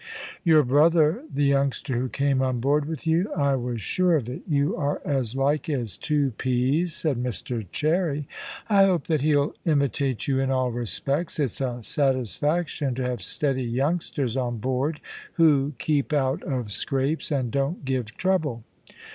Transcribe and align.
"Your 0.43 0.63
brother, 0.63 1.25
the 1.31 1.43
youngster 1.45 1.95
who 1.95 2.09
came 2.09 2.41
on 2.41 2.59
board 2.59 2.85
with 2.85 3.05
you. 3.05 3.31
I 3.35 3.53
was 3.55 3.81
sure 3.81 4.15
of 4.15 4.27
it; 4.27 4.41
you 4.47 4.75
are 4.75 4.99
as 5.05 5.35
like 5.35 5.69
as 5.69 5.95
two 5.95 6.31
peas," 6.39 6.95
said 6.95 7.17
Mr 7.21 7.67
Cherry. 7.71 8.27
"I 8.67 8.85
hope 8.85 9.05
that 9.05 9.21
he'll 9.21 9.53
imitate 9.63 10.27
you 10.27 10.39
in 10.39 10.49
all 10.49 10.71
respects. 10.71 11.39
It's 11.39 11.61
a 11.61 11.81
satisfaction 11.83 12.95
to 12.95 13.03
have 13.03 13.21
steady 13.21 13.61
youngsters 13.61 14.35
on 14.35 14.57
board 14.57 15.01
who 15.33 15.73
keep 15.77 16.13
out 16.13 16.41
of 16.41 16.71
scrapes 16.71 17.29
and 17.31 17.51
don't 17.51 17.85
give 17.85 18.05
trouble." 18.17 18.63